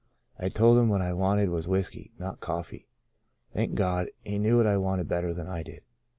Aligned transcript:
I 0.39 0.49
told 0.49 0.79
him 0.79 0.89
what 0.89 1.03
I 1.03 1.13
wanted 1.13 1.49
was 1.49 1.67
whiskey, 1.67 2.11
not 2.17 2.39
cofiee. 2.39 2.87
Thank 3.53 3.75
God, 3.75 4.07
he 4.23 4.39
knew 4.39 4.57
what 4.57 4.65
I 4.65 4.77
wanted 4.77 5.07
better 5.07 5.31
than 5.31 5.45
I 5.45 5.61
did. 5.61 5.83